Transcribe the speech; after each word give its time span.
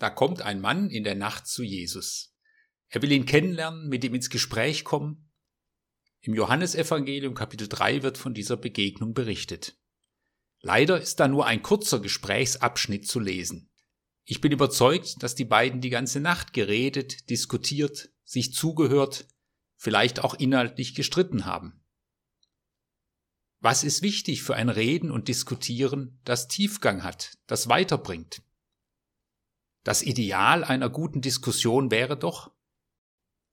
Da 0.00 0.08
kommt 0.08 0.40
ein 0.40 0.62
Mann 0.62 0.88
in 0.88 1.04
der 1.04 1.14
Nacht 1.14 1.46
zu 1.46 1.62
Jesus. 1.62 2.34
Er 2.88 3.02
will 3.02 3.12
ihn 3.12 3.26
kennenlernen, 3.26 3.86
mit 3.86 4.02
ihm 4.02 4.14
ins 4.14 4.30
Gespräch 4.30 4.82
kommen. 4.82 5.30
Im 6.22 6.32
Johannesevangelium 6.32 7.34
Kapitel 7.34 7.68
3 7.68 8.02
wird 8.02 8.16
von 8.16 8.32
dieser 8.32 8.56
Begegnung 8.56 9.12
berichtet. 9.12 9.76
Leider 10.62 10.98
ist 10.98 11.20
da 11.20 11.28
nur 11.28 11.46
ein 11.46 11.62
kurzer 11.62 12.00
Gesprächsabschnitt 12.00 13.06
zu 13.06 13.20
lesen. 13.20 13.70
Ich 14.24 14.40
bin 14.40 14.52
überzeugt, 14.52 15.22
dass 15.22 15.34
die 15.34 15.44
beiden 15.44 15.82
die 15.82 15.90
ganze 15.90 16.20
Nacht 16.20 16.54
geredet, 16.54 17.28
diskutiert, 17.28 18.08
sich 18.24 18.54
zugehört, 18.54 19.28
vielleicht 19.76 20.20
auch 20.20 20.32
inhaltlich 20.32 20.94
gestritten 20.94 21.44
haben. 21.44 21.84
Was 23.58 23.84
ist 23.84 24.00
wichtig 24.00 24.42
für 24.42 24.54
ein 24.54 24.70
Reden 24.70 25.10
und 25.10 25.28
Diskutieren, 25.28 26.20
das 26.24 26.48
Tiefgang 26.48 27.02
hat, 27.02 27.36
das 27.46 27.68
weiterbringt? 27.68 28.42
Das 29.82 30.02
Ideal 30.02 30.64
einer 30.64 30.90
guten 30.90 31.20
Diskussion 31.20 31.90
wäre 31.90 32.16
doch, 32.16 32.52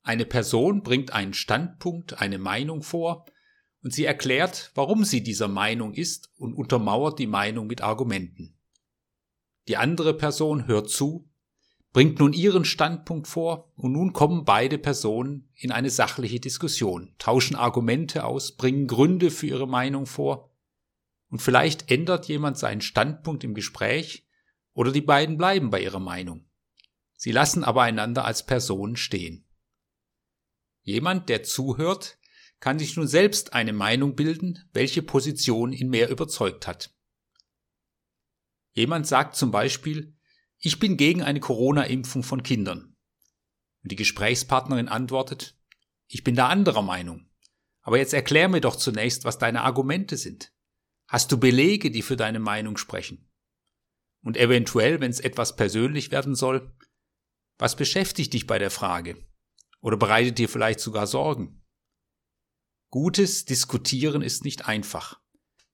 eine 0.04 0.26
Person 0.26 0.84
bringt 0.84 1.12
einen 1.12 1.34
Standpunkt, 1.34 2.22
eine 2.22 2.38
Meinung 2.38 2.82
vor, 2.82 3.26
und 3.84 3.94
sie 3.94 4.06
erklärt, 4.06 4.72
warum 4.74 5.04
sie 5.04 5.22
dieser 5.22 5.48
Meinung 5.48 5.94
ist 5.94 6.32
und 6.38 6.54
untermauert 6.54 7.20
die 7.20 7.28
Meinung 7.28 7.68
mit 7.68 7.82
Argumenten. 7.82 8.58
Die 9.68 9.78
andere 9.78 10.14
Person 10.14 10.68
hört 10.68 10.90
zu, 10.90 11.30
bringt 11.94 12.20
nun 12.20 12.34
ihren 12.34 12.66
Standpunkt 12.66 13.28
vor, 13.28 13.72
und 13.76 13.92
nun 13.92 14.14
kommen 14.14 14.46
beide 14.46 14.78
Personen 14.78 15.50
in 15.56 15.72
eine 15.72 15.90
sachliche 15.90 16.40
Diskussion, 16.40 17.14
tauschen 17.18 17.56
Argumente 17.56 18.24
aus, 18.24 18.54
bringen 18.54 18.88
Gründe 18.88 19.32
für 19.32 19.48
ihre 19.48 19.68
Meinung 19.68 20.06
vor, 20.06 20.52
und 21.30 21.42
vielleicht 21.42 21.92
ändert 21.92 22.28
jemand 22.28 22.58
seinen 22.58 22.82
Standpunkt 22.82 23.44
im 23.44 23.54
Gespräch, 23.54 24.27
oder 24.78 24.92
die 24.92 25.02
beiden 25.02 25.38
bleiben 25.40 25.72
bei 25.72 25.82
ihrer 25.82 26.00
Meinung. 26.00 26.48
Sie 27.16 27.32
lassen 27.32 27.64
aber 27.64 27.82
einander 27.82 28.26
als 28.26 28.46
Personen 28.46 28.96
stehen. 28.96 29.44
Jemand, 30.84 31.30
der 31.30 31.42
zuhört, 31.42 32.20
kann 32.60 32.78
sich 32.78 32.96
nun 32.96 33.08
selbst 33.08 33.54
eine 33.54 33.74
Meinung 33.74 34.16
bilden, 34.16 34.70
welche 34.74 35.02
Position 35.02 35.74
ihn 35.74 35.90
mehr 35.90 36.12
überzeugt 36.12 36.68
hat. 36.68 36.96
Jemand 38.74 39.08
sagt 39.08 39.36
zum 39.36 39.50
Beispiel, 39.50 40.16
ich 40.60 40.78
bin 40.78 40.96
gegen 40.96 41.24
eine 41.24 41.40
Corona-Impfung 41.40 42.22
von 42.22 42.44
Kindern. 42.44 42.96
Und 43.82 43.92
die 43.92 43.96
Gesprächspartnerin 43.96 44.90
antwortet, 44.90 45.58
ich 46.08 46.24
bin 46.24 46.36
da 46.36 46.50
anderer 46.50 46.84
Meinung. 46.84 47.32
Aber 47.82 47.98
jetzt 47.98 48.14
erklär 48.14 48.48
mir 48.48 48.62
doch 48.62 48.76
zunächst, 48.76 49.26
was 49.26 49.40
deine 49.40 49.64
Argumente 49.64 50.18
sind. 50.18 50.54
Hast 51.08 51.32
du 51.32 51.40
Belege, 51.40 51.90
die 51.90 52.04
für 52.04 52.16
deine 52.16 52.40
Meinung 52.40 52.78
sprechen? 52.78 53.27
Und 54.28 54.36
eventuell, 54.36 55.00
wenn 55.00 55.10
es 55.10 55.22
etwas 55.22 55.56
persönlich 55.56 56.12
werden 56.12 56.36
soll, 56.36 56.76
was 57.58 57.78
beschäftigt 57.78 58.34
dich 58.34 58.46
bei 58.46 58.60
der 58.60 58.72
Frage? 58.72 59.16
Oder 59.80 59.96
bereitet 59.96 60.38
dir 60.38 60.50
vielleicht 60.50 60.82
sogar 60.82 61.08
Sorgen? 61.08 61.64
Gutes 62.90 63.46
Diskutieren 63.46 64.22
ist 64.22 64.44
nicht 64.44 64.68
einfach, 64.68 65.22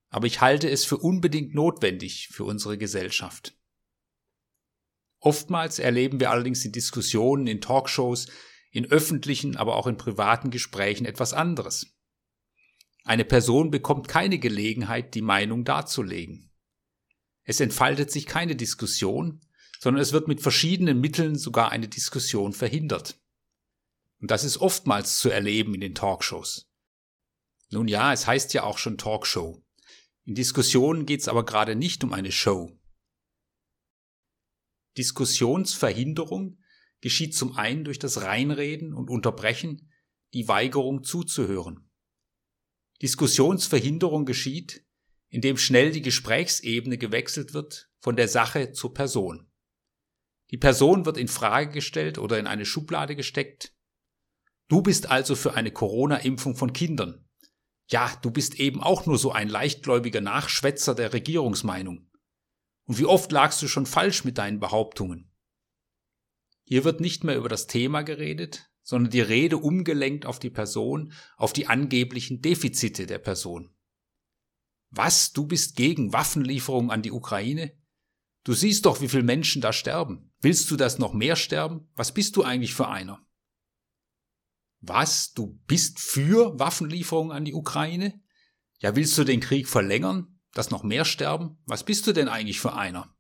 aber 0.09 0.28
ich 0.28 0.40
halte 0.40 0.70
es 0.70 0.86
für 0.86 0.98
unbedingt 0.98 1.56
notwendig 1.56 2.28
für 2.31 2.44
unsere 2.44 2.78
Gesellschaft. 2.78 3.58
Oftmals 5.20 5.80
erleben 5.80 6.20
wir 6.20 6.30
allerdings 6.30 6.64
in 6.64 6.74
Diskussionen, 6.74 7.48
in 7.48 7.59
Talkshows, 7.59 8.28
in 8.70 8.86
öffentlichen, 8.86 9.58
aber 9.58 9.78
auch 9.78 9.88
in 9.88 9.98
privaten 9.98 10.52
Gesprächen 10.52 11.06
etwas 11.08 11.34
anderes. 11.34 11.98
Eine 13.04 13.26
Person 13.26 13.72
bekommt 13.72 14.08
keine 14.08 14.38
Gelegenheit, 14.38 15.16
die 15.16 15.24
Meinung 15.24 15.64
darzulegen. 15.64 16.53
Es 17.44 17.60
entfaltet 17.60 18.12
sich 18.12 18.26
keine 18.26 18.56
Diskussion, 18.56 19.42
sondern 19.80 20.02
es 20.02 20.14
wird 20.14 20.28
mit 20.28 20.42
verschiedenen 20.42 21.02
Mitteln 21.02 21.38
sogar 21.38 21.72
eine 21.72 21.90
Diskussion 21.90 22.54
verhindert. 22.54 23.20
Und 24.20 24.32
das 24.32 24.46
ist 24.46 24.58
oftmals 24.58 25.18
zu 25.20 25.30
erleben 25.30 25.74
in 25.74 25.82
den 25.82 25.96
Talkshows. 25.96 26.70
Nun 27.70 27.88
ja, 27.88 28.14
es 28.14 28.26
heißt 28.26 28.53
ja 28.53 28.64
auch 28.64 28.78
schon 28.78 28.98
Talkshow. 28.98 29.62
In 30.24 30.36
Diskussionen 30.36 31.06
geht 31.06 31.20
es 31.20 31.28
aber 31.28 31.44
gerade 31.44 31.76
nicht 31.76 32.03
um 32.03 32.14
eine 32.14 32.32
Show. 32.32 32.80
Diskussionsverhinderung 34.98 36.59
geschieht 37.02 37.36
zum 37.36 37.58
einen 37.58 37.84
durch 37.84 38.00
das 38.00 38.22
Reinreden 38.22 38.94
und 38.94 39.09
Unterbrechen, 39.09 39.92
die 40.34 40.48
Weigerung 40.48 41.03
zuzuhören. 41.03 41.90
Diskussionsverhinderung 43.02 44.26
geschieht, 44.26 44.86
indem 45.34 45.58
schnell 45.58 45.92
die 45.92 46.04
Gesprächsebene 46.04 47.00
gewechselt 47.00 47.56
wird 47.56 47.90
von 48.00 48.16
der 48.16 48.28
Sache 48.28 48.72
zur 48.72 48.94
Person. 48.94 49.52
Die 50.52 50.60
Person 50.60 51.08
wird 51.08 51.18
in 51.18 51.28
Frage 51.28 51.72
gestellt 51.72 52.20
oder 52.20 52.38
in 52.38 52.46
eine 52.46 52.68
Schublade 52.68 53.16
gesteckt. 53.16 53.74
Du 54.68 54.84
bist 54.84 55.10
also 55.10 55.36
für 55.36 55.56
eine 55.56 55.72
Corona-Impfung 55.72 56.56
von 56.56 56.72
Kindern. 56.72 57.28
Ja, 57.90 58.16
du 58.22 58.30
bist 58.30 58.60
eben 58.60 58.84
auch 58.84 59.08
nur 59.08 59.18
so 59.18 59.32
ein 59.32 59.50
leichtgläubiger 59.50 60.22
Nachschwätzer 60.22 60.94
der 60.94 61.14
Regierungsmeinung. 61.14 62.12
Und 62.86 63.00
wie 63.00 63.06
oft 63.06 63.32
lagst 63.32 63.60
du 63.64 63.68
schon 63.68 63.88
falsch 63.88 64.24
mit 64.24 64.38
deinen 64.38 64.60
Behauptungen? 64.60 65.32
Hier 66.64 66.84
wird 66.84 67.02
nicht 67.02 67.24
mehr 67.24 67.38
über 67.38 67.50
das 67.50 67.66
Thema 67.66 68.04
geredet, 68.04 68.70
sondern 68.84 69.10
die 69.10 69.22
Rede 69.22 69.58
umgelenkt 69.58 70.28
auf 70.28 70.38
die 70.38 70.52
Person, 70.52 71.12
auf 71.38 71.54
die 71.54 71.66
angeblichen 71.66 72.44
Defizite 72.44 73.08
der 73.08 73.18
Person. 73.18 73.74
Was, 74.96 75.34
du 75.34 75.48
bist 75.48 75.76
gegen 75.76 76.14
Waffenlieferungen 76.14 76.92
an 76.92 77.02
die 77.02 77.12
Ukraine? 77.12 77.76
Du 78.44 78.54
siehst 78.54 78.86
doch, 78.86 79.02
wie 79.02 79.09
viele 79.09 79.24
Menschen 79.24 79.59
da 79.59 79.74
sterben. 79.74 80.31
Willst 80.40 80.70
du 80.70 80.76
das 80.76 81.00
noch 81.00 81.14
mehr 81.14 81.36
sterben? 81.36 81.90
Was 81.96 82.14
bist 82.14 82.36
du 82.36 82.44
eigentlich 82.44 82.76
für 82.76 82.88
einer? 82.88 83.26
Was, 84.82 85.34
du 85.34 85.59
bist 85.66 86.00
für 86.00 86.59
Waffenlieferungen 86.59 87.32
an 87.32 87.44
die 87.44 87.56
Ukraine? 87.56 88.22
Ja, 88.82 88.96
willst 88.96 89.18
du 89.18 89.24
den 89.24 89.40
Krieg 89.40 89.68
verlängern? 89.68 90.40
Dass 90.52 90.70
noch 90.70 90.84
mehr 90.84 91.06
sterben? 91.06 91.58
Was 91.66 91.84
bist 91.84 92.06
du 92.06 92.14
denn 92.14 92.28
eigentlich 92.28 92.59
für 92.59 92.74
einer? 92.74 93.18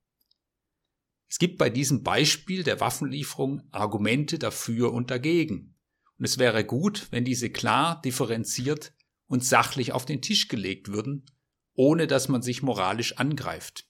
Es 1.27 1.39
gibt 1.39 1.57
bei 1.57 1.71
diesem 1.71 2.03
Beispiel 2.03 2.61
der 2.61 2.79
Waffenlieferung 2.81 3.63
Argumente 3.71 4.37
dafür 4.37 4.93
und 4.93 5.09
dagegen. 5.09 5.75
Und 6.19 6.25
es 6.25 6.37
wäre 6.37 6.63
gut, 6.63 7.07
wenn 7.09 7.25
diese 7.25 7.49
klar 7.49 7.99
differenziert 7.99 8.93
und 9.25 9.43
sachlich 9.43 9.91
auf 9.91 10.05
den 10.05 10.21
Tisch 10.21 10.49
gelegt 10.49 10.89
würden 10.89 11.25
ohne 11.73 12.07
dass 12.07 12.29
man 12.29 12.41
sich 12.41 12.63
moralisch 12.63 13.17
angreift. 13.17 13.87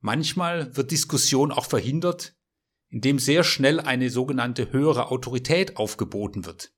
Manchmal 0.00 0.76
wird 0.76 0.90
Diskussion 0.90 1.52
auch 1.52 1.66
verhindert, 1.66 2.36
indem 2.88 3.18
sehr 3.18 3.44
schnell 3.44 3.80
eine 3.80 4.10
sogenannte 4.10 4.72
höhere 4.72 5.10
Autorität 5.10 5.76
aufgeboten 5.76 6.44
wird. 6.46 6.72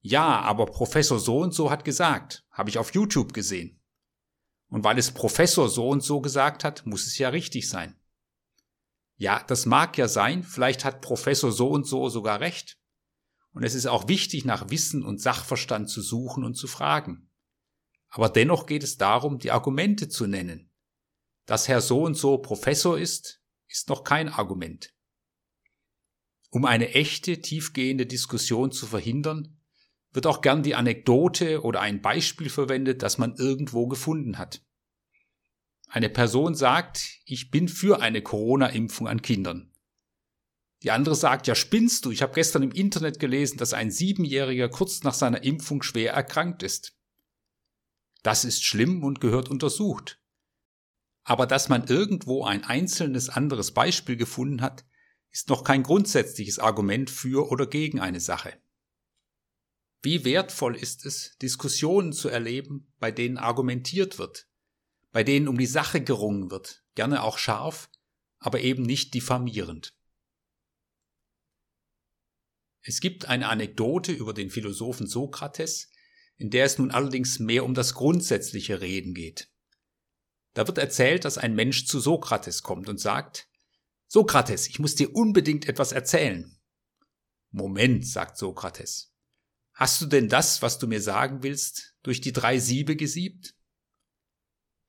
Ja, 0.00 0.40
aber 0.40 0.66
Professor 0.66 1.18
so 1.18 1.38
und 1.38 1.54
so 1.54 1.70
hat 1.70 1.84
gesagt, 1.84 2.44
habe 2.50 2.70
ich 2.70 2.78
auf 2.78 2.94
YouTube 2.94 3.32
gesehen. 3.32 3.80
Und 4.68 4.84
weil 4.84 4.98
es 4.98 5.12
Professor 5.12 5.68
so 5.68 5.88
und 5.88 6.02
so 6.02 6.20
gesagt 6.20 6.64
hat, 6.64 6.86
muss 6.86 7.06
es 7.06 7.18
ja 7.18 7.28
richtig 7.28 7.68
sein. 7.68 7.94
Ja, 9.16 9.44
das 9.46 9.66
mag 9.66 9.98
ja 9.98 10.08
sein, 10.08 10.42
vielleicht 10.42 10.84
hat 10.84 11.02
Professor 11.02 11.52
so 11.52 11.68
und 11.68 11.86
so 11.86 12.08
sogar 12.08 12.40
recht. 12.40 12.78
Und 13.52 13.64
es 13.64 13.74
ist 13.74 13.86
auch 13.86 14.08
wichtig, 14.08 14.44
nach 14.44 14.70
Wissen 14.70 15.04
und 15.04 15.20
Sachverstand 15.20 15.90
zu 15.90 16.00
suchen 16.00 16.42
und 16.42 16.54
zu 16.54 16.66
fragen. 16.66 17.30
Aber 18.12 18.28
dennoch 18.28 18.66
geht 18.66 18.82
es 18.82 18.98
darum, 18.98 19.38
die 19.38 19.50
Argumente 19.50 20.08
zu 20.08 20.26
nennen. 20.26 20.70
Dass 21.46 21.66
Herr 21.66 21.80
so 21.80 22.02
und 22.02 22.14
so 22.14 22.38
Professor 22.38 22.98
ist, 22.98 23.42
ist 23.68 23.88
noch 23.88 24.04
kein 24.04 24.28
Argument. 24.28 24.94
Um 26.50 26.66
eine 26.66 26.90
echte, 26.90 27.40
tiefgehende 27.40 28.04
Diskussion 28.04 28.70
zu 28.70 28.86
verhindern, 28.86 29.58
wird 30.12 30.26
auch 30.26 30.42
gern 30.42 30.62
die 30.62 30.74
Anekdote 30.74 31.62
oder 31.62 31.80
ein 31.80 32.02
Beispiel 32.02 32.50
verwendet, 32.50 33.02
das 33.02 33.16
man 33.16 33.34
irgendwo 33.36 33.86
gefunden 33.86 34.36
hat. 34.36 34.62
Eine 35.88 36.10
Person 36.10 36.54
sagt, 36.54 37.20
ich 37.24 37.50
bin 37.50 37.66
für 37.66 38.02
eine 38.02 38.20
Corona-Impfung 38.20 39.08
an 39.08 39.22
Kindern. 39.22 39.72
Die 40.82 40.90
andere 40.90 41.14
sagt, 41.14 41.46
ja 41.46 41.54
spinnst 41.54 42.04
du, 42.04 42.10
ich 42.10 42.20
habe 42.20 42.34
gestern 42.34 42.62
im 42.62 42.72
Internet 42.72 43.18
gelesen, 43.18 43.56
dass 43.56 43.72
ein 43.72 43.90
Siebenjähriger 43.90 44.68
kurz 44.68 45.02
nach 45.02 45.14
seiner 45.14 45.42
Impfung 45.44 45.82
schwer 45.82 46.12
erkrankt 46.12 46.62
ist. 46.62 46.94
Das 48.22 48.44
ist 48.44 48.64
schlimm 48.64 49.02
und 49.04 49.20
gehört 49.20 49.48
untersucht. 49.48 50.20
Aber 51.24 51.46
dass 51.46 51.68
man 51.68 51.86
irgendwo 51.86 52.44
ein 52.44 52.64
einzelnes 52.64 53.28
anderes 53.28 53.72
Beispiel 53.72 54.16
gefunden 54.16 54.60
hat, 54.60 54.84
ist 55.30 55.48
noch 55.48 55.64
kein 55.64 55.82
grundsätzliches 55.82 56.58
Argument 56.58 57.10
für 57.10 57.50
oder 57.50 57.66
gegen 57.66 58.00
eine 58.00 58.20
Sache. 58.20 58.60
Wie 60.02 60.24
wertvoll 60.24 60.76
ist 60.76 61.06
es, 61.06 61.36
Diskussionen 61.38 62.12
zu 62.12 62.28
erleben, 62.28 62.92
bei 62.98 63.12
denen 63.12 63.38
argumentiert 63.38 64.18
wird, 64.18 64.48
bei 65.12 65.22
denen 65.22 65.46
um 65.46 65.56
die 65.56 65.66
Sache 65.66 66.02
gerungen 66.02 66.50
wird, 66.50 66.84
gerne 66.96 67.22
auch 67.22 67.38
scharf, 67.38 67.88
aber 68.38 68.60
eben 68.60 68.82
nicht 68.82 69.14
diffamierend. 69.14 69.96
Es 72.84 73.00
gibt 73.00 73.26
eine 73.26 73.48
Anekdote 73.48 74.10
über 74.10 74.34
den 74.34 74.50
Philosophen 74.50 75.06
Sokrates, 75.06 75.92
in 76.36 76.50
der 76.50 76.64
es 76.64 76.78
nun 76.78 76.90
allerdings 76.90 77.38
mehr 77.38 77.64
um 77.64 77.74
das 77.74 77.94
grundsätzliche 77.94 78.80
Reden 78.80 79.14
geht. 79.14 79.48
Da 80.54 80.66
wird 80.66 80.78
erzählt, 80.78 81.24
dass 81.24 81.38
ein 81.38 81.54
Mensch 81.54 81.86
zu 81.86 82.00
Sokrates 82.00 82.62
kommt 82.62 82.88
und 82.88 82.98
sagt, 82.98 83.48
Sokrates, 84.08 84.68
ich 84.68 84.78
muss 84.78 84.94
dir 84.94 85.14
unbedingt 85.14 85.68
etwas 85.68 85.92
erzählen. 85.92 86.58
Moment, 87.50 88.06
sagt 88.06 88.36
Sokrates. 88.36 89.14
Hast 89.72 90.00
du 90.02 90.06
denn 90.06 90.28
das, 90.28 90.60
was 90.60 90.78
du 90.78 90.86
mir 90.86 91.00
sagen 91.00 91.42
willst, 91.42 91.94
durch 92.02 92.20
die 92.20 92.32
drei 92.32 92.58
Siebe 92.58 92.96
gesiebt? 92.96 93.54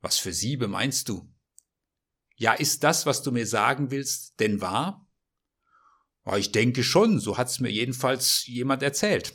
Was 0.02 0.18
für 0.18 0.34
Siebe 0.34 0.68
meinst 0.68 1.08
du? 1.08 1.34
Ja, 2.36 2.54
ist 2.54 2.84
das, 2.84 3.06
was 3.06 3.22
du 3.22 3.32
mir 3.32 3.48
sagen 3.48 3.92
willst, 3.92 4.40
denn 4.40 4.60
wahr? 4.60 5.10
Ja, 6.26 6.38
ich 6.38 6.52
denke 6.52 6.84
schon, 6.84 7.20
so 7.20 7.38
hat's 7.38 7.60
mir 7.60 7.70
jedenfalls 7.70 8.46
jemand 8.48 8.84
erzählt. 8.84 9.34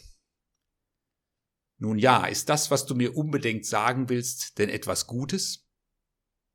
Nun 1.78 1.98
ja, 1.98 2.26
ist 2.26 2.48
das, 2.48 2.70
was 2.70 2.86
du 2.86 2.94
mir 2.94 3.16
unbedingt 3.16 3.64
sagen 3.64 4.08
willst, 4.08 4.58
denn 4.58 4.68
etwas 4.68 5.06
Gutes? 5.06 5.68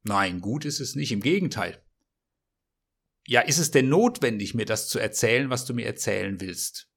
Nein, 0.04 0.42
gut 0.42 0.66
ist 0.66 0.82
es 0.82 0.96
nicht, 0.96 1.14
im 1.14 1.22
Gegenteil. 1.22 1.82
Ja, 3.26 3.40
ist 3.40 3.58
es 3.58 3.72
denn 3.72 3.88
notwendig, 3.88 4.54
mir 4.54 4.66
das 4.66 4.90
zu 4.90 5.00
erzählen, 5.00 5.50
was 5.50 5.64
du 5.64 5.74
mir 5.74 5.86
erzählen 5.86 6.42
willst? 6.42 6.90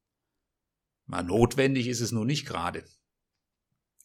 Na, 1.07 1.23
notwendig 1.23 1.87
ist 1.87 2.01
es 2.01 2.11
nur 2.11 2.25
nicht 2.25 2.47
gerade. 2.47 2.85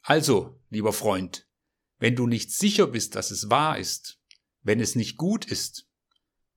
Also, 0.04 0.62
lieber 0.70 0.94
Freund, 0.94 1.50
wenn 1.98 2.16
du 2.16 2.28
nicht 2.28 2.52
sicher 2.52 2.86
bist, 2.86 3.16
dass 3.16 3.32
es 3.32 3.50
wahr 3.50 3.80
ist, 3.80 4.20
wenn 4.62 4.80
es 4.80 4.96
nicht 4.96 5.18
gut 5.18 5.46
ist 5.46 5.90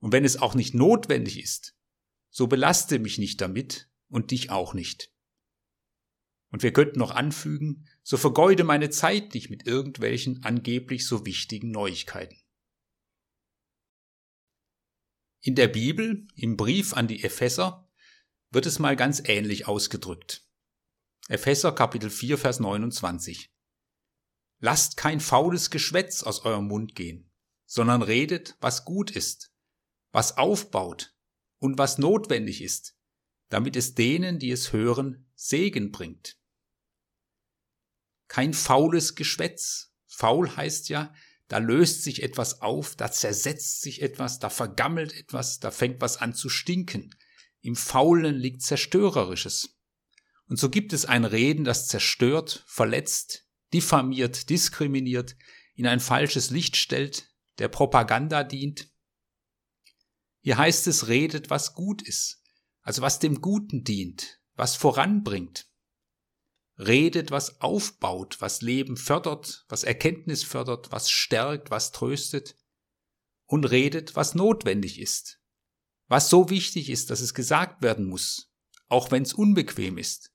und 0.01 0.13
wenn 0.13 0.27
es 0.27 0.37
auch 0.37 0.55
nicht 0.55 0.75
notwendig 0.75 1.43
ist, 1.43 1.75
so 2.29 2.47
belaste 2.47 2.99
mich 2.99 3.17
nicht 3.17 3.41
damit 3.41 3.89
und 4.09 4.33
dich 4.33 4.51
auch 4.51 4.75
nicht. 4.75 5.14
Und 6.55 6.63
wir 6.63 6.73
könnten 6.73 7.01
noch 7.01 7.11
anfügen, 7.11 7.85
so 8.05 8.17
vergeude 8.17 8.63
meine 8.63 8.89
Zeit 8.89 9.35
nicht 9.35 9.51
mit 9.51 9.67
irgendwelchen 9.67 10.45
angeblich 10.45 11.05
so 11.05 11.27
wichtigen 11.27 11.73
Neuigkeiten. 11.73 12.41
In 15.41 15.57
der 15.57 15.67
Bibel, 15.67 16.29
im 16.37 16.57
Brief 16.57 16.93
an 16.93 17.09
die 17.09 17.25
Epheser, 17.25 17.91
wird 18.51 18.67
es 18.67 18.79
mal 18.79 18.95
ganz 18.95 19.21
ähnlich 19.27 19.67
ausgedrückt. 19.67 20.47
Epheser 21.27 21.73
Kapitel 21.73 22.09
4, 22.09 22.39
Vers 22.39 22.61
29. 22.61 23.53
Lasst 24.61 24.97
kein 24.97 25.19
faules 25.19 25.71
Geschwätz 25.71 26.23
aus 26.23 26.45
eurem 26.45 26.69
Mund 26.69 26.95
gehen, 26.95 27.33
sondern 27.67 28.01
redet, 28.01 28.57
was 28.61 28.85
gut 28.85 29.11
ist, 29.11 29.53
was 30.13 30.39
aufbaut 30.39 31.17
und 31.59 31.79
was 31.79 31.99
notwendig 31.99 32.63
ist, 32.63 32.97
damit 33.49 33.75
es 33.75 33.97
denen, 33.97 34.39
die 34.39 34.53
es 34.53 34.73
hören, 34.73 35.29
Segen 35.35 35.91
bringt. 35.91 36.39
Kein 38.35 38.53
faules 38.53 39.15
Geschwätz. 39.15 39.93
Faul 40.09 40.57
heißt 40.57 40.89
ja, 40.89 41.15
da 41.47 41.59
löst 41.59 42.03
sich 42.03 42.21
etwas 42.21 42.63
auf, 42.63 42.97
da 42.97 43.13
zersetzt 43.13 43.81
sich 43.81 44.03
etwas, 44.03 44.41
da 44.41 44.51
vergammelt 44.51 45.15
etwas, 45.15 45.61
da 45.61 45.71
fängt 45.71 46.01
was 46.01 46.17
an 46.17 46.35
zu 46.35 46.49
stinken. 46.49 47.15
Im 47.61 47.77
Faulen 47.77 48.35
liegt 48.35 48.63
Zerstörerisches. 48.63 49.79
Und 50.49 50.59
so 50.59 50.69
gibt 50.69 50.93
es 50.93 51.05
ein 51.05 51.25
Reden, 51.25 51.63
das 51.63 51.87
zerstört, 51.87 52.65
verletzt, 52.67 53.47
diffamiert, 53.73 54.51
diskriminiert, 54.51 55.37
in 55.77 55.87
ein 55.87 56.01
falsches 56.01 56.51
Licht 56.51 56.77
stellt, 56.77 57.33
der 57.59 57.69
Propaganda 57.69 58.43
dient. 58.43 58.91
Hier 60.41 60.59
heißt 60.59 60.89
es, 60.89 61.07
redet, 61.07 61.51
was 61.51 61.75
gut 61.75 62.03
ist, 62.03 62.43
also 62.83 63.01
was 63.01 63.21
dem 63.21 63.41
Guten 63.41 63.85
dient, 63.85 64.41
was 64.57 64.75
voranbringt. 64.75 65.69
Redet, 66.79 67.31
was 67.31 67.61
aufbaut, 67.61 68.41
was 68.41 68.61
Leben 68.61 68.97
fördert, 68.97 69.65
was 69.69 69.85
Erkenntnis 69.85 70.43
fördert, 70.43 70.91
was 70.91 71.09
stärkt, 71.09 71.71
was 71.71 71.93
tröstet. 71.93 72.57
Und 73.47 73.65
redet, 73.67 74.17
was 74.17 74.35
notwendig 74.35 74.99
ist, 74.99 75.41
was 76.09 76.31
so 76.31 76.51
wichtig 76.51 76.89
ist, 76.89 77.11
dass 77.11 77.21
es 77.21 77.35
gesagt 77.35 77.83
werden 77.83 78.07
muss, 78.07 78.53
auch 78.89 79.11
wenn 79.11 79.23
es 79.23 79.35
unbequem 79.35 79.99
ist. 79.99 80.33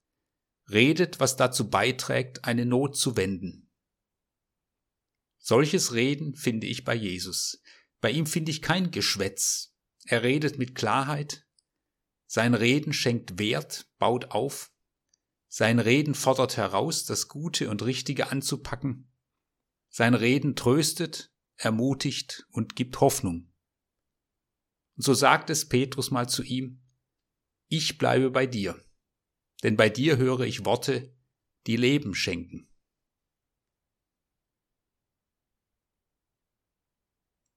Redet, 0.69 1.19
was 1.19 1.36
dazu 1.36 1.69
beiträgt, 1.69 2.45
eine 2.45 2.65
Not 2.65 2.95
zu 2.95 3.18
wenden. 3.18 3.69
Solches 5.39 5.94
Reden 5.94 6.35
finde 6.35 6.68
ich 6.68 6.83
bei 6.83 6.94
Jesus. 6.94 7.63
Bei 8.01 8.12
ihm 8.12 8.27
finde 8.27 8.51
ich 8.51 8.62
kein 8.62 8.92
Geschwätz. 8.92 9.74
Er 10.06 10.21
redet 10.21 10.59
mit 10.59 10.75
Klarheit. 10.75 11.47
Sein 12.27 12.53
Reden 12.53 12.94
schenkt 12.94 13.39
Wert, 13.39 13.89
baut 13.97 14.31
auf. 14.31 14.71
Sein 15.51 15.79
Reden 15.79 16.13
fordert 16.13 16.57
heraus, 16.57 17.05
das 17.05 17.27
Gute 17.27 17.71
und 17.71 17.83
Richtige 17.83 18.31
anzupacken. 18.31 19.11
Sein 19.89 20.13
Reden 20.13 20.55
tröstet, 20.55 21.33
ermutigt 21.55 22.45
und 22.51 22.75
gibt 22.75 23.01
Hoffnung. 23.01 23.51
Und 24.95 25.03
so 25.03 25.15
sagt 25.15 25.49
es 25.49 25.67
Petrus 25.67 26.11
mal 26.11 26.29
zu 26.29 26.43
ihm, 26.43 26.83
ich 27.67 27.97
bleibe 27.97 28.29
bei 28.29 28.45
dir, 28.45 28.79
denn 29.63 29.75
bei 29.75 29.89
dir 29.89 30.17
höre 30.17 30.41
ich 30.41 30.65
Worte, 30.65 31.15
die 31.65 31.77
Leben 31.77 32.13
schenken. 32.13 32.69